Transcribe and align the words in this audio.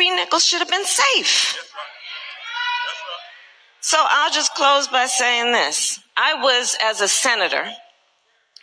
Tyre 0.00 0.16
Nichols 0.16 0.44
should 0.44 0.60
have 0.60 0.70
been 0.70 0.84
safe. 0.84 1.56
So 3.80 3.98
I'll 4.00 4.30
just 4.32 4.54
close 4.54 4.88
by 4.88 5.06
saying 5.06 5.52
this. 5.52 6.00
I 6.16 6.34
was, 6.42 6.76
as 6.82 7.00
a 7.00 7.08
senator, 7.08 7.66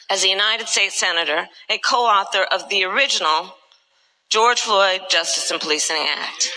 as 0.10 0.23
a 0.23 0.29
United 0.29 0.68
States 0.68 1.00
Senator, 1.00 1.47
a 1.70 1.78
co-author 1.79 2.44
of 2.52 2.70
the 2.70 2.84
original 2.86 3.54
George 4.29 4.62
Floyd 4.62 5.02
Justice 5.10 5.52
and 5.52 5.60
Policing 5.60 6.05
Act. 6.18 6.50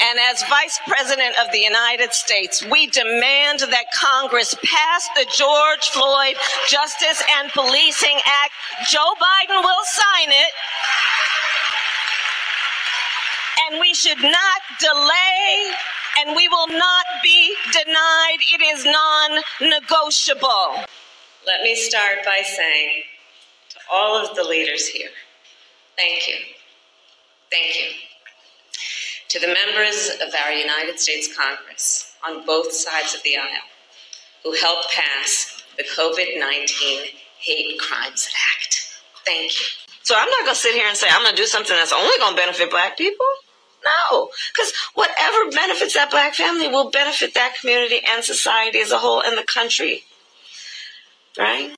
And 0.00 0.18
as 0.30 0.44
Vice 0.44 0.78
President 0.86 1.34
of 1.44 1.50
the 1.50 1.58
United 1.58 2.12
States, 2.12 2.64
we 2.64 2.86
demand 2.86 3.60
that 3.60 3.84
Congress 3.94 4.54
pass 4.64 5.08
the 5.16 5.26
George 5.36 5.88
Floyd 5.90 6.36
Justice 6.68 7.22
and 7.38 7.50
Policing 7.50 8.16
Act. 8.24 8.52
Joe 8.88 9.12
Biden 9.20 9.62
will 9.62 9.84
sign 9.84 10.28
it. 10.28 10.52
And 13.70 13.80
we 13.80 13.92
should 13.92 14.22
not 14.22 14.60
delay 14.80 15.72
and 16.20 16.34
we 16.34 16.48
will 16.48 16.68
not 16.68 17.04
be 17.22 17.54
denied. 17.72 18.38
It 18.52 18.62
is 18.62 18.84
non 18.84 19.42
negotiable. 19.60 20.84
Let 21.46 21.62
me 21.62 21.74
start 21.76 22.24
by 22.24 22.40
saying 22.44 23.02
to 23.70 23.78
all 23.92 24.16
of 24.16 24.34
the 24.36 24.42
leaders 24.42 24.86
here, 24.86 25.10
thank 25.96 26.26
you. 26.28 26.36
Thank 27.50 27.76
you. 27.76 27.90
To 29.28 29.38
the 29.38 29.48
members 29.48 30.10
of 30.26 30.32
our 30.44 30.52
United 30.52 30.98
States 30.98 31.28
Congress 31.36 32.14
on 32.26 32.46
both 32.46 32.72
sides 32.72 33.14
of 33.14 33.22
the 33.22 33.36
aisle 33.36 33.68
who 34.44 34.52
helped 34.54 34.88
pass 34.94 35.62
the 35.76 35.84
COVID 35.84 36.38
19 36.38 37.04
Hate 37.40 37.78
Crimes 37.78 38.28
Act. 38.54 39.02
Thank 39.26 39.52
you. 39.52 39.66
So 40.02 40.14
I'm 40.16 40.28
not 40.30 40.40
going 40.40 40.54
to 40.54 40.60
sit 40.60 40.74
here 40.74 40.88
and 40.88 40.96
say 40.96 41.06
I'm 41.10 41.22
going 41.22 41.36
to 41.36 41.42
do 41.42 41.46
something 41.46 41.76
that's 41.76 41.92
only 41.92 42.16
going 42.18 42.34
to 42.34 42.40
benefit 42.40 42.70
black 42.70 42.96
people. 42.96 43.26
No, 43.88 44.30
because 44.54 44.72
whatever 44.94 45.50
benefits 45.50 45.94
that 45.94 46.10
black 46.10 46.34
family 46.34 46.68
will 46.68 46.90
benefit 46.90 47.34
that 47.34 47.56
community 47.60 48.00
and 48.08 48.24
society 48.24 48.80
as 48.80 48.92
a 48.92 48.98
whole 48.98 49.22
and 49.22 49.38
the 49.38 49.44
country. 49.44 50.02
Right? 51.38 51.74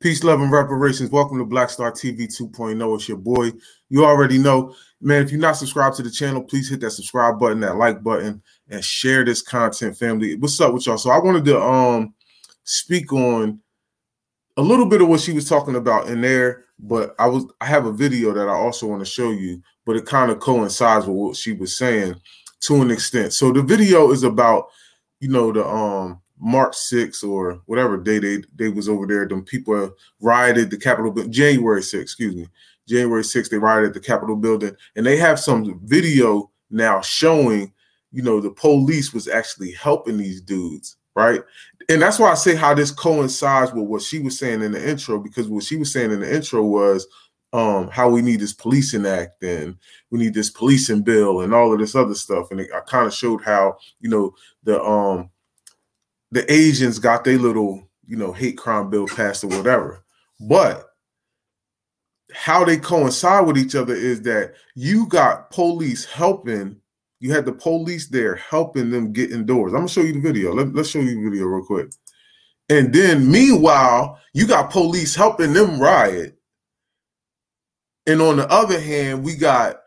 Peace, 0.00 0.22
love, 0.24 0.40
and 0.40 0.52
reparations. 0.52 1.10
Welcome 1.10 1.38
to 1.38 1.44
Black 1.44 1.70
Star 1.70 1.90
TV 1.92 2.28
2.0. 2.28 2.94
It's 2.96 3.08
your 3.08 3.18
boy. 3.18 3.52
You 3.88 4.04
already 4.04 4.38
know, 4.38 4.74
man. 5.00 5.24
If 5.24 5.32
you're 5.32 5.40
not 5.40 5.56
subscribed 5.56 5.96
to 5.96 6.04
the 6.04 6.10
channel, 6.10 6.42
please 6.44 6.70
hit 6.70 6.80
that 6.82 6.92
subscribe 6.92 7.40
button, 7.40 7.60
that 7.60 7.76
like 7.76 8.04
button, 8.04 8.42
and 8.70 8.84
share 8.84 9.24
this 9.24 9.42
content, 9.42 9.96
family. 9.96 10.36
What's 10.36 10.60
up 10.60 10.74
with 10.74 10.86
y'all? 10.86 10.98
So 10.98 11.10
I 11.10 11.18
wanted 11.18 11.46
to 11.46 11.60
um 11.60 12.14
speak 12.64 13.12
on 13.12 13.60
a 14.58 14.62
little 14.62 14.86
bit 14.86 15.00
of 15.00 15.08
what 15.08 15.20
she 15.20 15.32
was 15.32 15.48
talking 15.48 15.76
about 15.76 16.08
in 16.08 16.20
there, 16.20 16.64
but 16.80 17.14
I 17.18 17.28
was 17.28 17.46
I 17.60 17.66
have 17.66 17.86
a 17.86 17.92
video 17.92 18.34
that 18.34 18.48
I 18.48 18.52
also 18.52 18.88
want 18.88 19.00
to 19.00 19.06
show 19.06 19.30
you, 19.30 19.62
but 19.86 19.96
it 19.96 20.04
kind 20.04 20.32
of 20.32 20.40
coincides 20.40 21.06
with 21.06 21.16
what 21.16 21.36
she 21.36 21.52
was 21.52 21.78
saying 21.78 22.16
to 22.62 22.82
an 22.82 22.90
extent. 22.90 23.32
So 23.32 23.52
the 23.52 23.62
video 23.62 24.10
is 24.10 24.24
about, 24.24 24.66
you 25.20 25.28
know, 25.28 25.52
the 25.52 25.64
um 25.64 26.20
March 26.40 26.74
6th 26.92 27.22
or 27.26 27.60
whatever 27.66 27.96
day 27.96 28.18
they 28.18 28.38
they 28.56 28.68
was 28.68 28.88
over 28.88 29.06
there. 29.06 29.28
Them 29.28 29.44
people 29.44 29.92
rioted 30.20 30.70
the 30.70 30.76
Capitol 30.76 31.12
January 31.28 31.80
6th, 31.80 32.02
excuse 32.02 32.34
me. 32.34 32.48
January 32.88 33.22
6th, 33.22 33.50
they 33.50 33.58
rioted 33.58 33.94
the 33.94 34.00
Capitol 34.00 34.34
building, 34.34 34.74
and 34.96 35.06
they 35.06 35.16
have 35.16 35.38
some 35.38 35.80
video 35.84 36.50
now 36.70 37.00
showing, 37.00 37.72
you 38.10 38.22
know, 38.22 38.40
the 38.40 38.50
police 38.50 39.12
was 39.12 39.28
actually 39.28 39.72
helping 39.72 40.16
these 40.16 40.40
dudes, 40.40 40.96
right? 41.18 41.42
and 41.88 42.02
that's 42.02 42.18
why 42.18 42.30
I 42.30 42.34
say 42.34 42.54
how 42.54 42.74
this 42.74 42.90
coincides 42.90 43.72
with 43.72 43.86
what 43.86 44.02
she 44.02 44.18
was 44.18 44.38
saying 44.38 44.62
in 44.62 44.72
the 44.72 44.90
intro, 44.90 45.18
because 45.18 45.48
what 45.48 45.64
she 45.64 45.76
was 45.76 45.92
saying 45.92 46.12
in 46.12 46.20
the 46.20 46.34
intro 46.34 46.62
was 46.62 47.06
um, 47.54 47.88
how 47.88 48.10
we 48.10 48.20
need 48.20 48.40
this 48.40 48.52
policing 48.52 49.06
act 49.06 49.42
and 49.42 49.76
we 50.10 50.18
need 50.18 50.34
this 50.34 50.50
policing 50.50 51.02
bill 51.02 51.40
and 51.40 51.54
all 51.54 51.72
of 51.72 51.78
this 51.78 51.94
other 51.94 52.14
stuff. 52.14 52.50
And 52.50 52.60
it, 52.60 52.68
I 52.74 52.80
kind 52.80 53.06
of 53.06 53.14
showed 53.14 53.42
how, 53.42 53.78
you 54.00 54.10
know, 54.10 54.34
the 54.64 54.82
um 54.82 55.30
the 56.30 56.50
Asians 56.52 56.98
got 56.98 57.24
their 57.24 57.38
little, 57.38 57.88
you 58.06 58.16
know, 58.16 58.32
hate 58.32 58.58
crime 58.58 58.90
bill 58.90 59.06
passed 59.06 59.44
or 59.44 59.48
whatever. 59.48 60.04
But 60.40 60.90
how 62.34 62.66
they 62.66 62.76
coincide 62.76 63.46
with 63.46 63.56
each 63.56 63.74
other 63.74 63.94
is 63.94 64.20
that 64.22 64.52
you 64.74 65.06
got 65.06 65.50
police 65.50 66.04
helping 66.04 66.76
you 67.20 67.32
had 67.32 67.44
the 67.44 67.52
police 67.52 68.06
there 68.08 68.36
helping 68.36 68.90
them 68.90 69.12
get 69.12 69.32
indoors. 69.32 69.72
I'm 69.72 69.80
gonna 69.80 69.88
show 69.88 70.02
you 70.02 70.14
the 70.14 70.20
video. 70.20 70.54
Let, 70.54 70.74
let's 70.74 70.88
show 70.88 71.00
you 71.00 71.16
the 71.16 71.30
video 71.30 71.46
real 71.46 71.64
quick. 71.64 71.90
And 72.68 72.92
then 72.92 73.30
meanwhile, 73.30 74.20
you 74.34 74.46
got 74.46 74.70
police 74.70 75.14
helping 75.14 75.52
them 75.52 75.80
riot. 75.80 76.38
And 78.06 78.20
on 78.20 78.36
the 78.36 78.48
other 78.50 78.80
hand, 78.80 79.24
we 79.24 79.34
got 79.36 79.80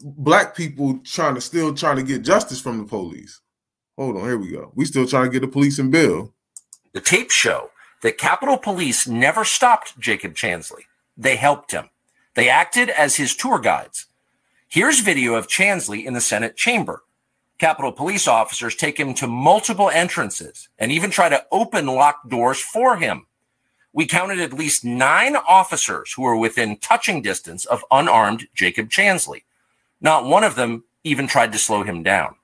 black 0.00 0.56
people 0.56 0.98
trying 1.04 1.34
to 1.34 1.40
still 1.40 1.74
trying 1.74 1.96
to 1.96 2.02
get 2.02 2.22
justice 2.22 2.60
from 2.60 2.78
the 2.78 2.84
police. 2.84 3.40
Hold 3.96 4.16
on, 4.16 4.24
here 4.24 4.38
we 4.38 4.50
go. 4.50 4.72
We 4.74 4.84
still 4.84 5.06
trying 5.06 5.24
to 5.24 5.30
get 5.30 5.48
a 5.48 5.50
police 5.50 5.78
and 5.78 5.90
bill. 5.90 6.32
The 6.92 7.00
tape 7.00 7.30
show 7.30 7.70
that 8.02 8.18
Capitol 8.18 8.58
Police 8.58 9.06
never 9.08 9.44
stopped 9.44 9.98
Jacob 9.98 10.34
Chansley. 10.34 10.82
They 11.16 11.36
helped 11.36 11.72
him. 11.72 11.90
They 12.34 12.48
acted 12.48 12.90
as 12.90 13.16
his 13.16 13.34
tour 13.34 13.58
guides. 13.58 14.06
Here's 14.70 15.00
video 15.00 15.34
of 15.34 15.48
Chansley 15.48 16.04
in 16.04 16.12
the 16.12 16.20
Senate 16.20 16.54
chamber. 16.54 17.02
Capitol 17.58 17.90
police 17.90 18.28
officers 18.28 18.76
take 18.76 19.00
him 19.00 19.14
to 19.14 19.26
multiple 19.26 19.88
entrances 19.88 20.68
and 20.78 20.92
even 20.92 21.10
try 21.10 21.30
to 21.30 21.46
open 21.50 21.86
locked 21.86 22.28
doors 22.28 22.60
for 22.60 22.98
him. 22.98 23.26
We 23.94 24.06
counted 24.06 24.40
at 24.40 24.52
least 24.52 24.84
nine 24.84 25.36
officers 25.36 26.12
who 26.12 26.20
were 26.20 26.36
within 26.36 26.76
touching 26.76 27.22
distance 27.22 27.64
of 27.64 27.82
unarmed 27.90 28.46
Jacob 28.54 28.90
Chansley. 28.90 29.44
Not 30.02 30.26
one 30.26 30.44
of 30.44 30.54
them 30.54 30.84
even 31.02 31.26
tried 31.26 31.52
to 31.52 31.58
slow 31.58 31.82
him 31.82 32.02
down. 32.02 32.34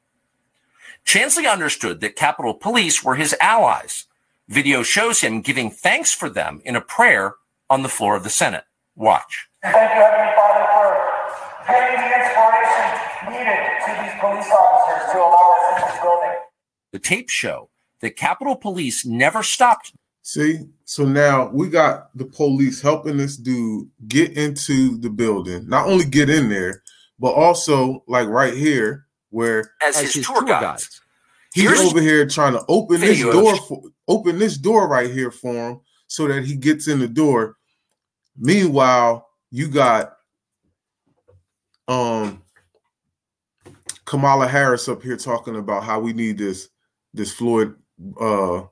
Chansley 1.05 1.47
understood 1.47 2.01
that 2.01 2.17
Capitol 2.17 2.55
Police 2.55 3.05
were 3.05 3.17
his 3.17 3.37
allies. 3.39 4.07
Video 4.49 4.83
shows 4.83 5.21
him 5.21 5.43
giving 5.43 5.71
thanks 5.71 6.15
for 6.15 6.31
them 6.31 6.63
in 6.65 6.75
a 6.75 6.81
prayer 6.81 7.35
on 7.69 7.83
the 7.83 7.91
floor 7.91 8.17
of 8.17 8.25
the 8.25 8.31
Senate. 8.31 8.65
Watch. 8.97 9.51
Thank 9.63 9.95
you, 9.95 10.03
Heavenly 10.03 10.33
Father, 10.35 10.44
giving 11.67 12.01
the 12.01 12.11
inspiration 12.21 12.87
needed 13.31 13.63
to 13.85 13.91
these 14.03 14.15
police 14.21 14.51
officers 14.51 15.13
to 15.13 15.19
allow 15.19 15.47
us 15.53 15.63
in 15.71 15.89
this 15.89 16.01
building. 16.01 16.39
The 16.93 16.99
tape 16.99 17.29
show 17.29 17.71
that 18.01 18.17
Capitol 18.17 18.57
Police 18.57 19.05
never 19.07 19.43
stopped. 19.43 19.93
See, 20.23 20.61
so 20.85 21.05
now 21.05 21.51
we 21.51 21.69
got 21.69 22.17
the 22.17 22.25
police 22.25 22.81
helping 22.81 23.17
this 23.17 23.37
dude 23.37 23.89
get 24.09 24.37
into 24.37 24.97
the 24.99 25.11
building. 25.11 25.69
Not 25.69 25.87
only 25.87 26.05
get 26.05 26.31
in 26.31 26.49
there, 26.49 26.83
but 27.19 27.33
also 27.33 28.03
like 28.09 28.27
right 28.29 28.55
here, 28.55 29.07
where 29.31 29.73
as, 29.83 29.97
as 29.97 30.03
his, 30.03 30.15
his, 30.15 30.27
tour, 30.27 30.37
tour 30.37 30.49
guides. 30.49 30.63
guides. 30.63 31.01
He's 31.55 31.65
Here's 31.65 31.81
over 31.81 32.01
here 32.01 32.27
trying 32.27 32.55
to 32.55 32.65
open 32.69 33.01
this 33.01 33.21
door 33.21 33.57
for 33.57 33.83
open 34.09 34.39
this 34.39 34.57
door 34.57 34.89
right 34.89 35.11
here 35.11 35.31
for 35.31 35.55
him 35.55 35.81
so 36.07 36.27
that 36.29 36.45
he 36.45 36.57
gets 36.57 36.89
in 36.89 36.99
the 36.99 37.09
door. 37.09 37.57
Meanwhile, 38.37 39.29
you 39.51 39.69
got 39.69 40.17
um 41.89 42.43
Kamala 44.05 44.47
Harris 44.47 44.89
up 44.89 45.03
here 45.03 45.17
talking 45.17 45.57
about 45.57 45.85
how 45.85 46.01
we 46.01 46.13
need 46.13 46.39
this 46.39 46.69
this 47.13 47.33
Floyd 47.33 47.75
uh 48.21 48.63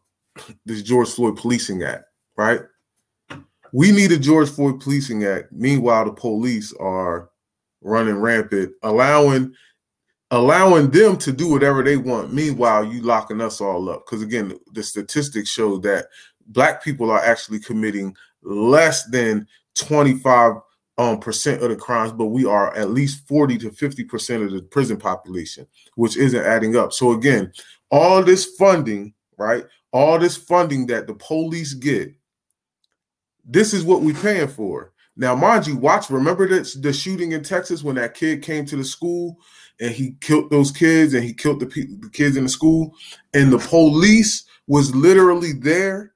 this 0.65 0.83
George 0.83 1.11
Floyd 1.11 1.37
Policing 1.37 1.83
Act, 1.83 2.05
right? 2.37 2.61
We 3.73 3.91
need 3.91 4.13
a 4.13 4.19
George 4.19 4.51
Floyd 4.51 4.81
Policing 4.81 5.25
Act. 5.25 5.53
Meanwhile, 5.53 6.07
the 6.07 6.13
police 6.13 6.75
are 6.75 7.31
running 7.81 8.17
rampant, 8.17 8.73
allowing 8.83 9.55
allowing 10.31 10.91
them 10.91 11.17
to 11.19 11.31
do 11.31 11.49
whatever 11.49 11.83
they 11.83 11.99
want. 11.99 12.33
Meanwhile, 12.33 12.87
you 12.87 13.03
locking 13.03 13.41
us 13.41 13.61
all 13.61 13.89
up. 13.91 14.07
Because 14.07 14.23
again, 14.23 14.59
the 14.73 14.83
statistics 14.83 15.51
show 15.51 15.77
that 15.79 16.07
black 16.47 16.83
people 16.83 17.11
are 17.11 17.23
actually 17.23 17.61
committing 17.61 18.17
less 18.43 19.05
than 19.11 19.47
25 19.75 20.55
um, 20.99 21.19
percent 21.19 21.63
of 21.63 21.71
the 21.71 21.77
crimes, 21.77 22.13
but 22.13 22.27
we 22.27 22.45
are 22.45 22.75
at 22.77 22.91
least 22.91 23.27
40 23.27 23.59
to 23.59 23.71
50 23.71 24.05
percent 24.05 24.43
of 24.43 24.53
the 24.53 24.63
prison 24.63 24.97
population, 24.97 25.67
which 25.95 26.17
isn't 26.17 26.45
adding 26.45 26.77
up. 26.77 26.93
So 26.93 27.13
again, 27.13 27.53
all 27.91 28.23
this 28.23 28.57
funding, 28.57 29.15
right? 29.37 29.65
All 29.93 30.19
this 30.19 30.37
funding 30.37 30.87
that 30.87 31.07
the 31.07 31.15
police 31.15 31.75
get, 31.75 32.15
this 33.45 33.75
is 33.75 33.85
what 33.85 34.03
we're 34.03 34.15
paying 34.15 34.49
for. 34.49 34.93
Now, 35.17 35.35
mind 35.35 35.67
you, 35.67 35.77
watch. 35.77 36.09
Remember 36.09 36.49
that 36.49 36.75
the 36.81 36.93
shooting 36.93 37.33
in 37.33 37.43
Texas 37.43 37.83
when 37.83 37.97
that 37.97 38.15
kid 38.15 38.43
came 38.43 38.65
to 38.67 38.77
the 38.77 38.85
school 38.85 39.39
and 39.81 39.91
he 39.91 40.17
killed 40.21 40.51
those 40.51 40.71
kids 40.71 41.13
and 41.13 41.23
he 41.23 41.35
killed 41.35 41.61
the, 41.61 41.67
the 41.67 42.11
kids 42.11 42.37
in 42.37 42.45
the 42.45 42.49
school, 42.49 42.95
and 43.35 43.53
the 43.53 43.59
police 43.59 44.45
was 44.67 44.95
literally 44.95 45.53
there 45.53 46.12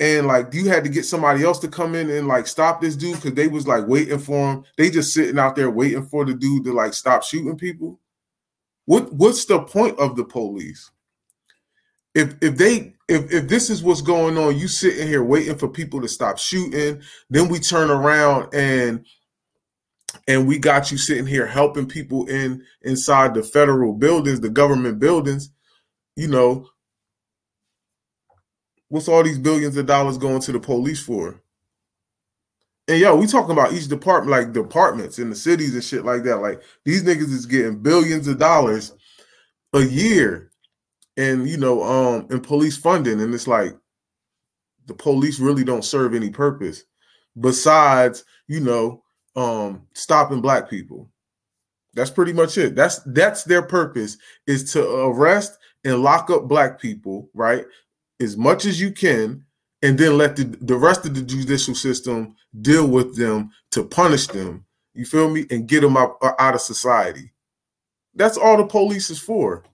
and 0.00 0.26
like 0.26 0.52
you 0.52 0.68
had 0.68 0.84
to 0.84 0.90
get 0.90 1.04
somebody 1.04 1.44
else 1.44 1.58
to 1.60 1.68
come 1.68 1.94
in 1.94 2.10
and 2.10 2.26
like 2.26 2.46
stop 2.46 2.80
this 2.80 2.96
dude 2.96 3.16
because 3.16 3.34
they 3.34 3.48
was 3.48 3.66
like 3.66 3.86
waiting 3.86 4.18
for 4.18 4.52
him. 4.52 4.64
They 4.76 4.90
just 4.90 5.14
sitting 5.14 5.38
out 5.38 5.56
there 5.56 5.70
waiting 5.70 6.06
for 6.06 6.24
the 6.24 6.34
dude 6.34 6.64
to 6.64 6.72
like 6.72 6.94
stop 6.94 7.22
shooting 7.22 7.56
people. 7.56 8.00
What 8.86 9.12
what's 9.12 9.44
the 9.44 9.60
point 9.60 9.98
of 9.98 10.16
the 10.16 10.24
police? 10.24 10.90
if 12.14 12.34
if 12.42 12.56
they 12.56 12.94
if 13.08 13.32
if 13.32 13.48
this 13.48 13.70
is 13.70 13.82
what's 13.82 14.02
going 14.02 14.36
on, 14.36 14.58
you 14.58 14.68
sitting 14.68 15.06
here 15.06 15.24
waiting 15.24 15.56
for 15.56 15.68
people 15.68 16.00
to 16.00 16.08
stop 16.08 16.38
shooting, 16.38 17.00
then 17.30 17.48
we 17.48 17.58
turn 17.58 17.90
around 17.90 18.52
and 18.54 19.06
and 20.28 20.46
we 20.46 20.58
got 20.58 20.90
you 20.90 20.98
sitting 20.98 21.26
here 21.26 21.46
helping 21.46 21.86
people 21.86 22.26
in 22.26 22.62
inside 22.82 23.34
the 23.34 23.42
federal 23.42 23.94
buildings, 23.94 24.40
the 24.40 24.50
government 24.50 24.98
buildings, 24.98 25.50
you 26.16 26.28
know, 26.28 26.68
what's 28.92 29.08
all 29.08 29.22
these 29.22 29.38
billions 29.38 29.74
of 29.78 29.86
dollars 29.86 30.18
going 30.18 30.38
to 30.38 30.52
the 30.52 30.60
police 30.60 31.00
for? 31.00 31.40
And 32.86 33.00
yo, 33.00 33.16
we 33.16 33.26
talking 33.26 33.52
about 33.52 33.72
each 33.72 33.88
department, 33.88 34.30
like 34.30 34.52
departments 34.52 35.18
in 35.18 35.30
the 35.30 35.36
cities 35.36 35.72
and 35.72 35.82
shit 35.82 36.04
like 36.04 36.24
that. 36.24 36.42
Like 36.42 36.60
these 36.84 37.02
niggas 37.02 37.32
is 37.32 37.46
getting 37.46 37.78
billions 37.78 38.28
of 38.28 38.38
dollars 38.38 38.92
a 39.72 39.80
year, 39.80 40.50
and 41.16 41.48
you 41.48 41.56
know, 41.56 41.82
um, 41.82 42.26
in 42.30 42.40
police 42.40 42.76
funding, 42.76 43.18
and 43.22 43.32
it's 43.32 43.46
like 43.46 43.74
the 44.84 44.94
police 44.94 45.40
really 45.40 45.64
don't 45.64 45.86
serve 45.86 46.14
any 46.14 46.28
purpose 46.28 46.84
besides, 47.40 48.24
you 48.46 48.60
know, 48.60 49.02
um, 49.36 49.86
stopping 49.94 50.42
black 50.42 50.68
people. 50.68 51.08
That's 51.94 52.10
pretty 52.10 52.34
much 52.34 52.58
it. 52.58 52.74
That's 52.74 53.00
that's 53.06 53.44
their 53.44 53.62
purpose 53.62 54.18
is 54.46 54.70
to 54.74 54.86
arrest 54.86 55.56
and 55.82 56.02
lock 56.02 56.28
up 56.28 56.46
black 56.46 56.78
people, 56.78 57.30
right? 57.32 57.64
As 58.22 58.36
much 58.36 58.64
as 58.64 58.80
you 58.80 58.92
can, 58.92 59.44
and 59.82 59.98
then 59.98 60.16
let 60.16 60.36
the, 60.36 60.44
the 60.44 60.76
rest 60.76 61.04
of 61.04 61.14
the 61.14 61.22
judicial 61.22 61.74
system 61.74 62.36
deal 62.60 62.86
with 62.86 63.16
them 63.16 63.50
to 63.72 63.84
punish 63.84 64.28
them. 64.28 64.64
You 64.94 65.04
feel 65.04 65.28
me? 65.28 65.46
And 65.50 65.66
get 65.66 65.80
them 65.80 65.96
out, 65.96 66.16
uh, 66.22 66.32
out 66.38 66.54
of 66.54 66.60
society. 66.60 67.32
That's 68.14 68.36
all 68.36 68.56
the 68.56 68.66
police 68.66 69.10
is 69.10 69.18
for. 69.18 69.64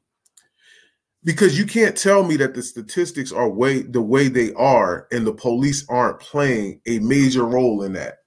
Because 1.25 1.59
you 1.59 1.67
can't 1.67 1.97
tell 1.97 2.23
me 2.23 2.37
that 2.37 2.55
the 2.55 2.63
statistics 2.63 3.33
are 3.33 3.49
way 3.49 3.83
the 3.83 4.01
way 4.01 4.29
they 4.29 4.53
are 4.55 5.09
and 5.11 5.27
the 5.27 5.33
police 5.33 5.85
aren't 5.89 6.21
playing 6.21 6.81
a 6.87 7.01
major 7.01 7.45
role 7.45 7.83
in 7.83 7.93
that. 7.95 8.19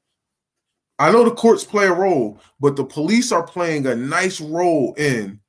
I 1.00 1.12
know 1.12 1.24
the 1.24 1.31
courts 1.31 1.63
play 1.63 1.88
a 1.88 1.94
role, 1.94 2.39
but 2.59 2.75
the 2.75 2.83
police 2.83 3.31
are 3.31 3.41
playing 3.41 3.88
a 3.88 3.95
nice 3.95 4.39
role 4.39 4.94
in 4.97 5.39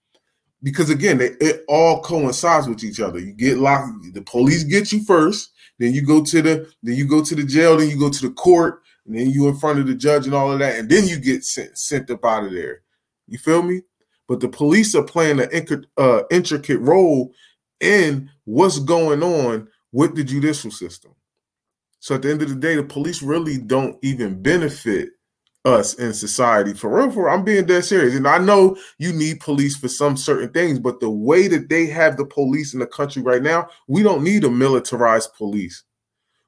because 0.63 0.91
again, 0.91 1.19
they, 1.19 1.31
it 1.41 1.65
all 1.69 2.01
coincides 2.03 2.69
with 2.69 2.85
each 2.85 3.01
other. 3.01 3.19
You 3.19 3.33
get 3.33 3.59
locked, 3.59 4.15
the 4.15 4.23
police 4.23 4.65
get 4.65 4.93
you 4.93 5.05
first, 5.05 5.51
then 5.79 5.93
you 5.93 6.03
go 6.03 6.23
to 6.23 6.43
the 6.43 6.73
then 6.83 6.95
you 6.95 7.07
go 7.07 7.23
to 7.23 7.35
the 7.35 7.45
jail, 7.45 7.77
then 7.77 7.89
you 7.89 7.99
go 7.99 8.11
to 8.11 8.29
the 8.29 8.35
court, 8.35 8.83
and 9.07 9.17
then 9.17 9.31
you 9.31 9.49
in 9.49 9.57
front 9.57 9.79
of 9.79 9.87
the 9.87 9.95
judge 9.95 10.27
and 10.27 10.35
all 10.35 10.53
of 10.53 10.59
that, 10.61 10.79
and 10.79 10.89
then 10.89 11.07
you 11.07 11.19
get 11.19 11.45
sent 11.45 11.77
sent 11.77 12.11
up 12.11 12.25
out 12.25 12.45
of 12.45 12.53
there. 12.53 12.83
You 13.27 13.39
feel 13.39 13.63
me? 13.63 13.83
But 14.29 14.41
the 14.41 14.49
police 14.49 14.95
are 14.95 15.03
playing 15.03 15.41
an 15.41 15.87
uh, 15.97 16.23
intricate 16.31 16.81
role 16.81 17.33
in 17.81 18.31
what's 18.45 18.79
going 18.79 19.23
on 19.23 19.69
with 19.91 20.15
the 20.15 20.25
judicial 20.25 20.71
system. 20.71 21.15
So 21.99 22.15
at 22.15 22.23
the 22.23 22.31
end 22.31 22.43
of 22.43 22.49
the 22.49 22.55
day, 22.55 22.77
the 22.77 22.85
police 22.85 23.23
really 23.23 23.59
don't 23.59 23.97
even 24.03 24.41
benefit 24.43 25.11
us 25.65 25.95
in 25.95 26.13
society 26.13 26.75
for 26.75 26.89
real. 26.89 27.11
For 27.11 27.27
real, 27.27 27.35
I'm 27.35 27.45
being 27.45 27.67
dead 27.67 27.85
serious, 27.85 28.17
and 28.17 28.27
I 28.27 28.39
know 28.39 28.77
you 28.99 29.13
need 29.13 29.41
police 29.41 29.77
for 29.77 29.89
some 29.89 30.17
certain 30.17 30.51
things, 30.51 30.79
but 30.79 31.01
the 31.01 31.11
way 31.11 31.49
that 31.49 31.69
they 31.69 31.87
have 31.87 32.17
the 32.17 32.27
police 32.27 32.75
in 32.75 32.81
the 32.81 32.87
country 32.87 33.23
right 33.23 33.43
now, 33.43 33.69
we 33.87 34.03
don't 34.03 34.25
need 34.25 34.45
a 34.45 34.51
militarized 34.51 35.35
police. 35.35 35.85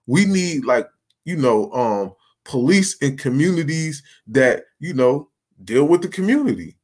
We 0.06 0.26
need 0.26 0.64
like 0.64 0.88
you 1.24 1.36
know, 1.36 1.70
um, 1.72 2.12
police 2.44 2.96
in 2.98 3.16
communities 3.16 4.02
that 4.26 4.64
you 4.78 4.94
know 4.94 5.30
deal 5.62 5.84
with 5.84 6.02
the 6.02 6.08
community. 6.08 6.76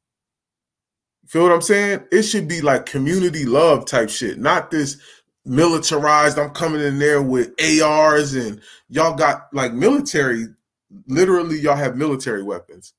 Feel 1.27 1.45
what 1.45 1.53
I'm 1.53 1.63
saying? 1.63 2.05
It 2.11 2.23
should 2.23 2.49
be 2.49 2.61
like 2.61 2.87
community 2.87 3.45
love 3.45 3.87
type 3.87 4.11
shit, 4.11 4.39
not 4.39 4.71
this 4.71 4.97
militarized. 5.45 6.39
I'm 6.39 6.51
coming 6.51 6.81
in 6.81 6.99
there 6.99 7.23
with 7.23 7.53
ARs 7.83 8.35
and 8.35 8.61
y'all 8.89 9.15
got 9.15 9.43
like 9.53 9.73
military 9.73 10.47
literally 11.07 11.59
y'all 11.59 11.77
have 11.77 11.97
military 11.97 12.43
weapons. 12.43 12.95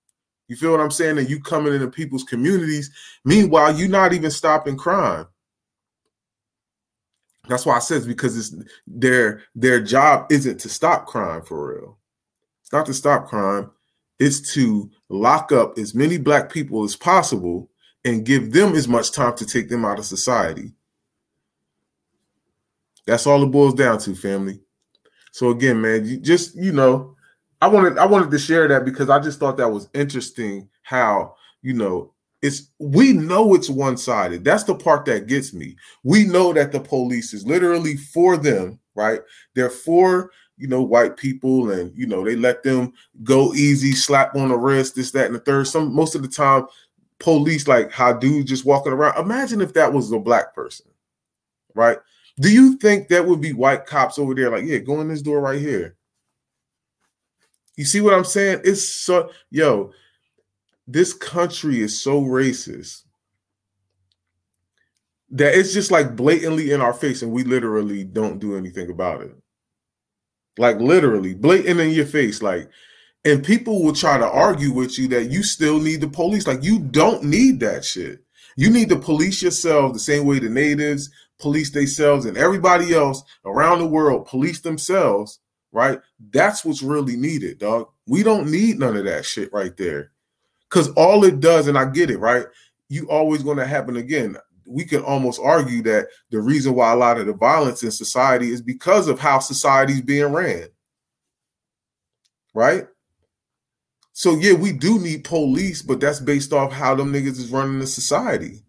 You 0.47 0.55
feel 0.55 0.71
what 0.71 0.81
I'm 0.81 0.91
saying? 0.91 1.17
And 1.17 1.29
you 1.29 1.39
coming 1.39 1.73
into 1.73 1.89
people's 1.89 2.23
communities. 2.23 2.91
Meanwhile, 3.23 3.75
you're 3.75 3.87
not 3.87 4.13
even 4.13 4.31
stopping 4.31 4.77
crime. 4.77 5.27
That's 7.47 7.65
why 7.65 7.75
I 7.75 7.79
says 7.79 8.05
because 8.05 8.37
it's 8.37 8.55
their 8.85 9.43
their 9.55 9.81
job 9.81 10.31
isn't 10.31 10.59
to 10.59 10.69
stop 10.69 11.05
crime 11.07 11.41
for 11.41 11.73
real. 11.73 11.97
It's 12.61 12.71
not 12.71 12.85
to 12.85 12.93
stop 12.93 13.27
crime. 13.27 13.71
It's 14.19 14.53
to 14.53 14.89
lock 15.09 15.51
up 15.51 15.77
as 15.77 15.95
many 15.95 16.17
black 16.17 16.51
people 16.51 16.83
as 16.83 16.95
possible 16.95 17.69
and 18.05 18.25
give 18.25 18.51
them 18.51 18.75
as 18.75 18.87
much 18.87 19.11
time 19.11 19.35
to 19.37 19.45
take 19.45 19.69
them 19.69 19.83
out 19.85 19.99
of 19.99 20.05
society. 20.05 20.71
That's 23.07 23.25
all 23.25 23.43
it 23.43 23.47
boils 23.47 23.73
down 23.73 23.99
to, 23.99 24.15
family. 24.15 24.59
So 25.31 25.49
again, 25.49 25.81
man, 25.81 26.05
you 26.05 26.17
just 26.17 26.55
you 26.55 26.71
know, 26.71 27.15
I 27.61 27.67
wanted 27.67 27.97
I 27.97 28.05
wanted 28.05 28.31
to 28.31 28.39
share 28.39 28.67
that 28.67 28.85
because 28.85 29.09
I 29.09 29.19
just 29.19 29.39
thought 29.39 29.57
that 29.57 29.69
was 29.69 29.87
interesting 29.93 30.67
how, 30.81 31.35
you 31.61 31.73
know, 31.73 32.13
it's 32.41 32.71
we 32.79 33.13
know 33.13 33.53
it's 33.53 33.69
one-sided. 33.69 34.43
That's 34.43 34.63
the 34.63 34.75
part 34.75 35.05
that 35.05 35.27
gets 35.27 35.53
me. 35.53 35.75
We 36.03 36.25
know 36.25 36.53
that 36.53 36.71
the 36.71 36.79
police 36.79 37.33
is 37.33 37.45
literally 37.45 37.97
for 37.97 38.35
them, 38.35 38.79
right? 38.95 39.21
They're 39.53 39.69
for, 39.69 40.31
you 40.57 40.67
know, 40.67 40.81
white 40.81 41.17
people 41.17 41.69
and 41.71 41.95
you 41.95 42.07
know, 42.07 42.25
they 42.25 42.35
let 42.35 42.63
them 42.63 42.93
go 43.23 43.53
easy, 43.53 43.91
slap 43.91 44.35
on 44.35 44.49
the 44.49 44.57
wrist, 44.57 44.95
this, 44.95 45.11
that, 45.11 45.27
and 45.27 45.35
the 45.35 45.39
third. 45.39 45.67
Some 45.67 45.93
most 45.93 46.15
of 46.15 46.23
the 46.23 46.27
time, 46.27 46.65
police 47.19 47.67
like 47.67 47.91
how 47.91 48.11
dudes 48.11 48.49
just 48.49 48.65
walking 48.65 48.91
around. 48.91 49.23
Imagine 49.23 49.61
if 49.61 49.73
that 49.73 49.93
was 49.93 50.11
a 50.11 50.17
black 50.19 50.55
person, 50.55 50.87
right? 51.75 51.99
Do 52.39 52.51
you 52.51 52.77
think 52.77 53.07
that 53.09 53.27
would 53.27 53.41
be 53.41 53.53
white 53.53 53.85
cops 53.85 54.17
over 54.17 54.33
there? 54.33 54.49
Like, 54.49 54.65
yeah, 54.65 54.79
go 54.79 54.99
in 55.01 55.09
this 55.09 55.21
door 55.21 55.41
right 55.41 55.59
here. 55.59 55.95
You 57.75 57.85
see 57.85 58.01
what 58.01 58.13
I'm 58.13 58.25
saying? 58.25 58.61
It's 58.63 58.87
so 58.87 59.31
yo, 59.49 59.91
this 60.87 61.13
country 61.13 61.79
is 61.79 61.99
so 61.99 62.21
racist 62.21 63.03
that 65.31 65.55
it's 65.55 65.73
just 65.73 65.91
like 65.91 66.15
blatantly 66.15 66.71
in 66.71 66.81
our 66.81 66.93
face, 66.93 67.21
and 67.21 67.31
we 67.31 67.43
literally 67.43 68.03
don't 68.03 68.39
do 68.39 68.55
anything 68.55 68.89
about 68.89 69.21
it. 69.21 69.35
Like 70.57 70.79
literally, 70.79 71.33
blatant 71.33 71.79
in 71.79 71.91
your 71.91 72.05
face, 72.05 72.41
like, 72.41 72.69
and 73.23 73.43
people 73.43 73.83
will 73.83 73.93
try 73.93 74.17
to 74.17 74.27
argue 74.27 74.73
with 74.73 74.99
you 74.99 75.07
that 75.09 75.31
you 75.31 75.43
still 75.43 75.79
need 75.79 76.01
the 76.01 76.09
police. 76.09 76.47
Like, 76.47 76.63
you 76.63 76.79
don't 76.79 77.23
need 77.23 77.59
that 77.61 77.85
shit. 77.85 78.19
You 78.57 78.69
need 78.69 78.89
to 78.89 78.97
police 78.97 79.41
yourself 79.41 79.93
the 79.93 79.99
same 79.99 80.25
way 80.25 80.39
the 80.39 80.49
natives 80.49 81.09
police 81.39 81.71
themselves 81.71 82.25
and 82.25 82.37
everybody 82.37 82.93
else 82.93 83.23
around 83.45 83.79
the 83.79 83.87
world 83.87 84.27
police 84.27 84.61
themselves 84.61 85.39
right? 85.71 85.99
That's 86.31 86.65
what's 86.65 86.81
really 86.81 87.15
needed, 87.15 87.59
dog. 87.59 87.87
We 88.07 88.23
don't 88.23 88.49
need 88.49 88.79
none 88.79 88.97
of 88.97 89.05
that 89.05 89.25
shit 89.25 89.51
right 89.53 89.75
there. 89.77 90.11
Cause 90.69 90.89
all 90.91 91.25
it 91.25 91.39
does, 91.39 91.67
and 91.67 91.77
I 91.77 91.85
get 91.85 92.09
it, 92.09 92.19
right? 92.19 92.45
You 92.87 93.09
always 93.09 93.43
gonna 93.43 93.65
happen 93.65 93.97
again. 93.97 94.37
We 94.65 94.85
can 94.85 95.01
almost 95.01 95.41
argue 95.43 95.81
that 95.83 96.07
the 96.29 96.39
reason 96.39 96.75
why 96.75 96.93
a 96.93 96.95
lot 96.95 97.17
of 97.17 97.25
the 97.25 97.33
violence 97.33 97.83
in 97.83 97.91
society 97.91 98.51
is 98.51 98.61
because 98.61 99.07
of 99.07 99.19
how 99.19 99.39
society's 99.39 100.01
being 100.01 100.31
ran. 100.31 100.67
Right? 102.53 102.87
So 104.13 104.35
yeah, 104.35 104.53
we 104.53 104.71
do 104.71 104.99
need 104.99 105.23
police, 105.23 105.81
but 105.81 105.99
that's 105.99 106.19
based 106.19 106.53
off 106.53 106.71
how 106.71 106.95
them 106.95 107.11
niggas 107.11 107.39
is 107.39 107.49
running 107.49 107.79
the 107.79 107.87
society. 107.87 108.63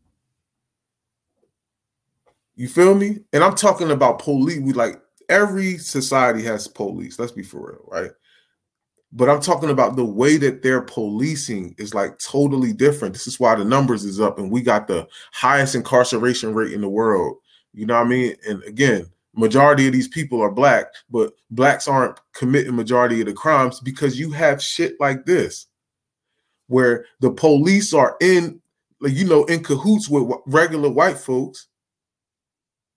You 2.55 2.69
feel 2.69 2.95
me? 2.95 3.19
And 3.33 3.43
I'm 3.43 3.55
talking 3.55 3.91
about 3.91 4.21
police. 4.21 4.61
We 4.61 4.73
like 4.73 5.02
every 5.29 5.79
society 5.79 6.43
has 6.45 6.69
police. 6.69 7.19
Let's 7.19 7.33
be 7.33 7.43
for 7.43 7.71
real, 7.71 7.85
right? 7.87 8.11
But 9.13 9.29
I'm 9.29 9.41
talking 9.41 9.71
about 9.71 9.97
the 9.97 10.05
way 10.05 10.39
that 10.39 10.63
they're 10.63 10.83
policing 10.83 11.75
is 11.79 11.95
like 11.95 12.19
totally 12.19 12.73
different. 12.73 13.15
This 13.15 13.27
is 13.27 13.39
why 13.39 13.55
the 13.55 13.65
numbers 13.65 14.05
is 14.05 14.21
up 14.21 14.39
and 14.39 14.51
we 14.51 14.63
got 14.63 14.89
the 14.89 15.07
highest 15.33 15.75
incarceration 15.75 16.55
rate 16.55 16.73
in 16.73 16.81
the 16.81 16.89
world. 16.89 17.37
You 17.75 17.87
know 17.87 17.95
what 17.95 18.07
I 18.07 18.09
mean? 18.09 18.37
And 18.49 18.63
again, 18.65 19.07
majority 19.35 19.87
of 19.87 19.93
these 19.93 20.09
people 20.09 20.41
are 20.41 20.51
black, 20.51 20.87
but 21.11 21.33
blacks 21.51 21.89
aren't 21.89 22.19
committing 22.35 22.75
majority 22.75 23.21
of 23.21 23.27
the 23.27 23.35
crimes 23.35 23.81
because 23.81 24.19
you 24.19 24.31
have 24.31 24.63
shit 24.63 24.95
like 24.99 25.27
this 25.27 25.67
where 26.69 27.05
the 27.21 27.31
police 27.31 27.93
are 27.93 28.17
in 28.23 28.61
like 29.01 29.13
you 29.13 29.27
know 29.27 29.45
in 29.45 29.63
cahoots 29.63 30.09
with 30.09 30.31
regular 30.47 30.89
white 30.89 31.19
folks 31.19 31.67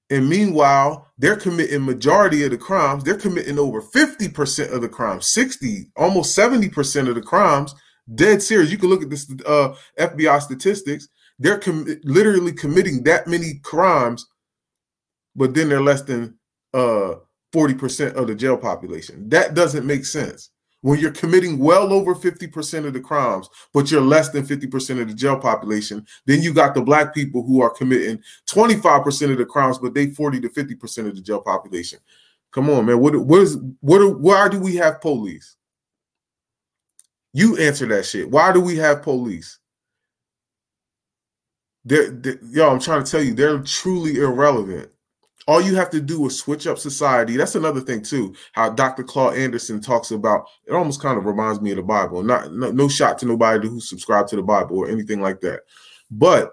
and 0.10 0.30
meanwhile, 0.30 1.05
they're 1.18 1.38
committing 1.38 1.86
majority 1.86 2.44
of 2.44 2.52
the 2.52 2.58
crimes. 2.58 3.04
They're 3.04 3.18
committing 3.18 3.58
over 3.58 3.82
50% 3.82 4.74
of 4.74 4.82
the 4.82 4.90
crimes, 4.90 5.28
60, 5.30 5.92
almost 5.96 6.38
70% 6.38 7.08
of 7.08 7.16
the 7.16 7.22
crimes. 7.22 7.74
Dead 8.14 8.42
serious. 8.42 8.72
You 8.72 8.78
can 8.78 8.90
look 8.90 9.02
at 9.02 9.10
this 9.10 9.32
uh, 9.46 9.74
FBI 9.98 10.42
statistics. 10.42 11.08
They're 11.40 11.58
com- 11.58 11.88
literally 12.04 12.52
committing 12.52 13.04
that 13.04 13.28
many 13.28 13.60
crimes, 13.64 14.28
but 15.36 15.54
then 15.54 15.70
they're 15.70 15.82
less 15.82 16.02
than 16.04 16.38
uh, 16.74 17.16
40% 17.54 18.14
of 18.14 18.28
the 18.28 18.36
jail 18.36 18.58
population. 18.58 19.30
That 19.30 19.54
doesn't 19.54 19.88
make 19.88 20.06
sense. 20.06 20.52
When 20.86 21.00
you're 21.00 21.10
committing 21.10 21.58
well 21.58 21.92
over 21.92 22.14
50% 22.14 22.86
of 22.86 22.94
the 22.94 23.00
crimes, 23.00 23.50
but 23.74 23.90
you're 23.90 24.02
less 24.02 24.30
than 24.30 24.46
50% 24.46 25.02
of 25.02 25.08
the 25.08 25.16
jail 25.16 25.36
population, 25.36 26.06
then 26.28 26.44
you 26.44 26.54
got 26.54 26.76
the 26.76 26.82
black 26.82 27.12
people 27.12 27.42
who 27.42 27.60
are 27.60 27.72
committing 27.72 28.22
25% 28.48 29.32
of 29.32 29.40
the 29.40 29.46
crimes, 29.48 29.80
but 29.80 29.96
they 29.96 30.12
40 30.12 30.42
to 30.42 30.50
50% 30.50 31.08
of 31.08 31.16
the 31.16 31.24
jail 31.24 31.42
population. 31.42 31.98
Come 32.52 32.70
on, 32.70 32.86
man. 32.86 33.00
What 33.00 33.16
what 33.16 33.42
is 33.42 33.58
what 33.80 34.20
why 34.20 34.48
do 34.48 34.60
we 34.60 34.76
have 34.76 35.02
police? 35.02 35.56
You 37.34 37.58
answer 37.58 37.88
that 37.88 38.06
shit. 38.06 38.30
Why 38.30 38.54
do 38.54 38.62
we 38.62 38.78
have 38.78 39.02
police? 39.02 39.58
They're, 41.84 42.12
they're, 42.12 42.38
yo, 42.44 42.70
I'm 42.70 42.80
trying 42.80 43.04
to 43.04 43.10
tell 43.10 43.24
you, 43.24 43.34
they're 43.34 43.58
truly 43.58 44.18
irrelevant. 44.18 44.92
All 45.48 45.62
you 45.62 45.76
have 45.76 45.92
to 45.92 46.02
do 46.02 46.26
is 46.26 46.40
switch 46.40 46.66
up 46.66 46.80
society. 46.80 47.38
That's 47.38 47.56
another 47.56 47.82
thing 47.82 48.02
too. 48.02 48.34
How 48.54 48.70
Dr. 48.70 49.04
Claude 49.04 49.38
Anderson 49.38 49.80
talks 49.80 50.10
about 50.10 50.48
it. 50.66 50.74
Almost 50.74 51.02
kind 51.02 51.18
of 51.18 51.26
reminds 51.26 51.62
me 51.62 51.72
of 51.72 51.78
the 51.78 51.84
Bible. 51.84 52.24
Not 52.24 52.52
no, 52.52 52.72
no 52.72 52.88
shot 52.88 53.20
to 53.20 53.28
nobody 53.28 53.68
who 53.68 53.80
subscribe 53.80 54.28
to 54.28 54.36
the 54.36 54.42
Bible 54.42 54.78
or 54.78 54.90
anything 54.90 55.22
like 55.22 55.42
that. 55.42 55.62
But 56.10 56.52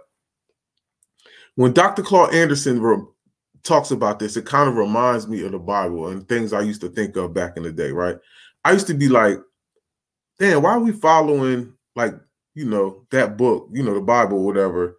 when 1.55 1.73
Dr. 1.73 2.03
Claude 2.03 2.35
Anderson 2.35 2.83
re- 2.83 3.03
talks 3.63 3.93
about 3.93 4.19
this, 4.19 4.37
it 4.37 4.45
kind 4.45 4.69
of 4.69 4.77
reminds 4.77 5.27
me 5.27 5.43
of 5.45 5.53
the 5.53 5.59
Bible 5.59 6.09
and 6.09 6.29
things 6.29 6.53
I 6.53 6.61
used 6.61 6.83
to 6.83 6.89
think 6.91 7.17
of 7.17 7.33
back 7.33 7.57
in 7.57 7.63
the 7.63 7.73
day. 7.73 7.93
Right? 7.93 8.17
I 8.63 8.73
used 8.73 8.89
to 8.89 8.95
be 8.95 9.09
like, 9.09 9.39
"Damn, 10.39 10.63
why 10.63 10.73
are 10.73 10.81
we 10.81 10.93
following 10.93 11.73
like 11.97 12.15
you 12.55 12.67
know 12.67 13.07
that 13.11 13.39
book, 13.39 13.69
you 13.73 13.83
know, 13.83 13.95
the 13.95 14.03
Bible, 14.03 14.45
whatever?" 14.45 14.99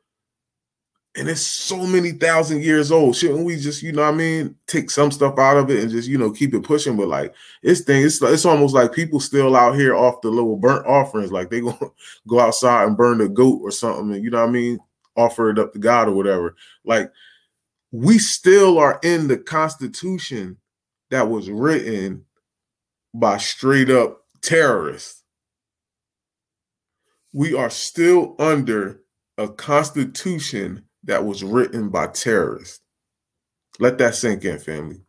And 1.15 1.29
it's 1.29 1.41
so 1.41 1.77
many 1.85 2.11
thousand 2.11 2.63
years 2.63 2.91
old. 2.91 3.15
Shouldn't 3.15 3.45
we 3.45 3.57
just, 3.57 3.83
you 3.83 3.91
know, 3.91 4.03
I 4.03 4.11
mean, 4.11 4.55
take 4.65 4.89
some 4.89 5.11
stuff 5.11 5.37
out 5.37 5.57
of 5.57 5.69
it 5.69 5.79
and 5.81 5.91
just, 5.91 6.07
you 6.07 6.17
know, 6.17 6.31
keep 6.31 6.53
it 6.55 6.63
pushing? 6.63 6.97
But 6.97 7.07
like, 7.07 7.35
it's 7.61 7.81
thing, 7.81 8.03
it's 8.03 8.21
it's 8.21 8.45
almost 8.45 8.73
like 8.73 8.93
people 8.93 9.19
still 9.19 9.55
out 9.55 9.75
here 9.75 9.95
off 9.95 10.21
the 10.21 10.29
little 10.29 10.55
burnt 10.55 10.87
offerings, 10.87 11.31
like 11.31 11.49
they 11.49 11.61
gonna 11.61 11.77
go 12.27 12.39
outside 12.39 12.87
and 12.87 12.97
burn 12.97 13.19
the 13.19 13.29
goat 13.29 13.59
or 13.61 13.69
something, 13.69 14.13
and 14.13 14.23
you 14.23 14.31
know 14.31 14.41
what 14.41 14.49
I 14.49 14.51
mean, 14.51 14.79
offer 15.15 15.51
it 15.51 15.59
up 15.59 15.73
to 15.73 15.79
God 15.79 16.07
or 16.07 16.13
whatever. 16.13 16.55
Like, 16.83 17.11
we 17.91 18.17
still 18.17 18.79
are 18.79 18.99
in 19.03 19.27
the 19.27 19.37
Constitution 19.37 20.57
that 21.11 21.29
was 21.29 21.47
written 21.47 22.25
by 23.13 23.37
straight 23.37 23.91
up 23.91 24.23
terrorists. 24.41 25.21
We 27.33 27.53
are 27.53 27.69
still 27.69 28.35
under 28.39 29.01
a 29.37 29.47
constitution 29.47 30.85
that 31.03 31.25
was 31.25 31.43
written 31.43 31.89
by 31.89 32.07
terrorists. 32.07 32.79
Let 33.79 33.97
that 33.97 34.15
sink 34.15 34.45
in, 34.45 34.59
family. 34.59 35.01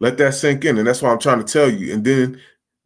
Let 0.00 0.18
that 0.18 0.34
sink 0.34 0.64
in. 0.64 0.78
And 0.78 0.86
that's 0.86 1.02
what 1.02 1.12
I'm 1.12 1.18
trying 1.18 1.44
to 1.44 1.52
tell 1.52 1.70
you. 1.70 1.92
And 1.92 2.04
then 2.04 2.40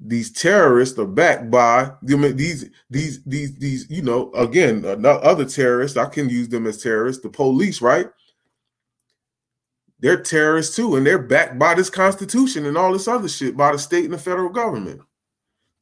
these 0.05 0.33
terrorists 0.33 0.99
are 0.99 1.07
backed 1.07 1.50
by 1.50 1.91
these 2.02 2.69
these 2.91 3.23
these 3.25 3.55
these 3.55 3.88
you 3.88 4.02
know 4.02 4.33
again 4.33 4.85
uh, 4.85 5.09
other 5.09 5.45
terrorists 5.45 5.97
i 5.97 6.07
can 6.07 6.29
use 6.29 6.49
them 6.49 6.67
as 6.67 6.83
terrorists 6.83 7.23
the 7.23 7.29
police 7.29 7.81
right 7.81 8.09
they're 10.00 10.21
terrorists 10.21 10.75
too 10.75 10.97
and 10.97 11.07
they're 11.07 11.19
backed 11.23 11.57
by 11.57 11.73
this 11.75 11.88
constitution 11.88 12.67
and 12.67 12.76
all 12.76 12.93
this 12.93 13.07
other 13.07 13.29
shit 13.29 13.57
by 13.57 13.71
the 13.71 13.79
state 13.79 14.05
and 14.05 14.14
the 14.14 14.19
federal 14.19 14.49
government 14.49 15.00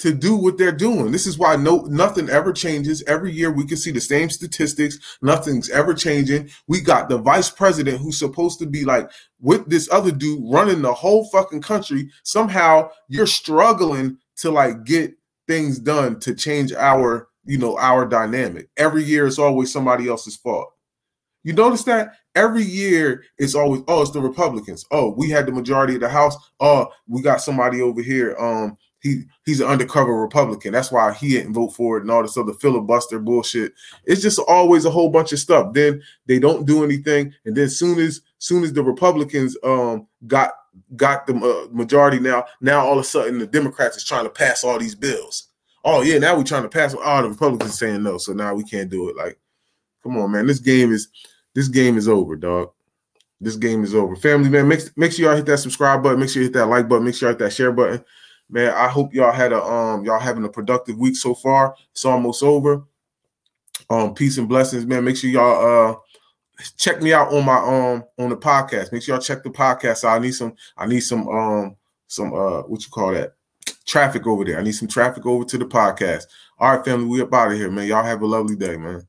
to 0.01 0.15
do 0.15 0.35
what 0.35 0.57
they're 0.57 0.73
doing. 0.73 1.13
This 1.13 1.27
is 1.27 1.39
why 1.39 1.57
no 1.57 1.83
nothing 1.83 2.29
ever 2.31 2.53
changes. 2.53 3.05
Every 3.07 3.31
year 3.33 3.51
we 3.51 3.67
can 3.67 3.77
see 3.77 3.91
the 3.91 4.01
same 4.01 4.31
statistics. 4.31 4.99
Nothing's 5.23 5.69
ever 5.71 5.95
changing. 5.95 6.51
We 6.67 6.81
got 6.81 7.09
the 7.09 7.19
vice 7.19 7.51
president 7.51 8.01
who's 8.01 8.19
supposed 8.19 8.59
to 8.61 8.67
be 8.67 8.85
like 8.85 9.11
with 9.41 9.69
this 9.69 9.91
other 9.93 10.11
dude 10.11 10.43
running 10.51 10.83
the 10.83 10.95
whole 10.95 11.25
fucking 11.27 11.61
country. 11.63 12.11
Somehow 12.25 12.91
you're 13.09 13.27
struggling 13.27 14.19
to 14.39 14.51
like 14.51 14.85
get 14.85 15.13
things 15.47 15.79
done 15.79 16.19
to 16.21 16.35
change 16.35 16.73
our, 16.73 17.29
you 17.45 17.59
know, 17.59 17.77
our 17.79 18.07
dynamic. 18.07 18.71
Every 18.79 19.05
year 19.05 19.27
it's 19.27 19.39
always 19.39 19.71
somebody 19.71 20.09
else's 20.09 20.37
fault. 20.37 20.73
You 21.43 21.53
notice 21.53 21.85
that 21.85 22.15
every 22.35 22.63
year 22.63 23.25
it's 23.37 23.55
always 23.55 23.83
oh 23.87 24.01
it's 24.01 24.13
the 24.13 24.21
Republicans. 24.21 24.85
Oh, 24.91 25.11
we 25.11 25.29
had 25.29 25.47
the 25.47 25.53
majority 25.53 25.95
of 25.95 26.01
the 26.01 26.09
House. 26.09 26.37
Oh, 26.59 26.89
we 27.07 27.21
got 27.21 27.43
somebody 27.43 27.83
over 27.83 28.01
here. 28.01 28.35
Um, 28.39 28.79
he 29.01 29.23
he's 29.47 29.61
an 29.61 29.67
undercover 29.67 30.15
Republican. 30.15 30.73
That's 30.73 30.93
why 30.93 31.13
he 31.13 31.31
didn't 31.31 31.55
vote 31.55 31.71
for 31.71 31.97
it 31.97 32.03
and 32.03 32.11
all 32.11 32.23
this 32.23 32.37
other 32.37 32.53
filibuster 32.53 33.19
bullshit. 33.19 33.73
It's 34.05 34.23
just 34.23 34.39
always 34.47 34.85
a 34.85 34.91
whole 34.91 35.11
bunch 35.11 35.33
of 35.33 35.39
stuff. 35.39 35.73
Then 35.73 36.03
they 36.27 36.39
don't 36.39 36.67
do 36.67 36.85
anything, 36.85 37.35
and 37.45 37.57
then 37.57 37.69
soon 37.71 37.99
as 37.99 38.21
soon 38.39 38.63
as 38.63 38.73
the 38.73 38.83
Republicans 38.83 39.57
um 39.65 40.07
got 40.27 40.53
got 40.97 41.27
the 41.27 41.35
uh, 41.35 41.73
majority 41.73 42.21
now, 42.21 42.45
now 42.61 42.85
all 42.85 42.95
of 42.95 43.01
a 43.01 43.05
sudden 43.05 43.39
the 43.39 43.47
Democrats 43.47 43.97
is 43.97 44.05
trying 44.05 44.25
to 44.25 44.31
pass 44.31 44.65
all 44.65 44.79
these 44.79 44.95
bills. 44.95 45.49
Oh 45.85 46.03
yeah, 46.03 46.19
now 46.19 46.37
we're 46.37 46.45
trying 46.45 46.63
to 46.63 46.69
pass. 46.69 46.95
All 46.95 47.01
oh, 47.05 47.23
the 47.23 47.31
Republicans 47.31 47.79
saying 47.79 48.03
no, 48.03 48.19
so 48.19 48.33
now 48.33 48.55
we 48.55 48.65
can't 48.65 48.91
do 48.91 49.09
it. 49.09 49.17
Like, 49.17 49.39
come 50.03 50.19
on, 50.19 50.31
man, 50.31 50.47
this 50.47 50.59
game 50.59 50.93
is 50.93 51.09
this 51.55 51.69
game 51.69 51.97
is 51.97 52.07
over, 52.07 52.37
dog. 52.37 52.71
This 53.41 53.57
game 53.57 53.83
is 53.83 53.95
over. 53.95 54.15
Family 54.15 54.51
man, 54.51 54.69
make 54.69 54.81
make 54.99 55.13
sure 55.13 55.25
y'all 55.25 55.37
hit 55.37 55.47
that 55.47 55.57
subscribe 55.57 56.03
button. 56.03 56.21
Make 56.21 56.29
sure 56.29 56.43
you 56.43 56.49
hit 56.49 56.55
that 56.55 56.67
like 56.67 56.87
button. 56.87 57.07
Make 57.07 57.15
sure 57.15 57.31
you 57.31 57.33
hit 57.33 57.39
that 57.39 57.55
share 57.55 57.73
button 57.73 58.05
man, 58.51 58.73
I 58.75 58.89
hope 58.89 59.15
y'all 59.15 59.33
had 59.33 59.53
a 59.53 59.63
um 59.63 60.05
y'all 60.05 60.21
having 60.21 60.45
a 60.45 60.49
productive 60.49 60.99
week 60.99 61.17
so 61.17 61.35
far. 61.35 61.75
It's 61.93 62.05
almost 62.05 62.43
over. 62.43 62.85
Um, 63.89 64.15
peace 64.15 64.39
and 64.39 64.49
blessings, 64.49 64.87
man. 64.87 65.05
Make 65.05 65.17
sure 65.17 65.31
y'all 65.31 65.91
uh 65.91 65.97
check 66.77 67.03
me 67.03 67.13
out 67.13 67.33
on 67.33 67.45
my 67.45 67.57
um 67.57 68.05
on 68.19 68.31
the 68.31 68.37
podcast. 68.37 68.93
Make 68.93 69.03
sure 69.03 69.15
y'all 69.15 69.23
check 69.23 69.43
the 69.43 69.51
podcast. 69.51 70.09
I 70.09 70.19
need 70.19 70.33
some 70.33 70.55
I 70.77 70.87
need 70.87 71.01
some 71.01 71.29
um 71.29 71.77
some 72.07 72.33
uh 72.35 72.63
what 72.63 72.83
you 72.83 72.89
call 72.91 73.13
that 73.13 73.35
traffic 73.87 74.27
over 74.27 74.45
there. 74.45 74.59
I 74.59 74.63
need 74.63 74.73
some 74.73 74.89
traffic 74.89 75.27
over 75.27 75.45
to 75.45 75.59
the 75.59 75.65
podcast. 75.65 76.25
All 76.59 76.77
right, 76.77 76.85
family, 76.85 77.07
we 77.07 77.23
up 77.23 77.33
out 77.33 77.53
of 77.53 77.57
here, 77.59 77.71
man. 77.71 77.89
Y'all 77.89 78.05
have 78.05 78.23
a 78.23 78.27
lovely 78.27 78.57
day, 78.57 78.77
man. 78.77 79.07